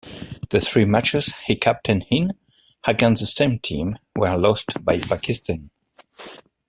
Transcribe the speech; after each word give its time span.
The 0.49 0.59
three 0.59 0.85
matches 0.85 1.27
he 1.45 1.55
captained 1.55 2.07
in, 2.09 2.31
against 2.87 3.19
the 3.21 3.27
same 3.27 3.59
team, 3.59 3.99
were 4.15 4.35
lost 4.35 4.83
by 4.83 4.97
Pakistan. 4.97 5.69